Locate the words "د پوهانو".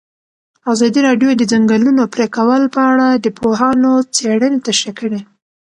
3.23-3.91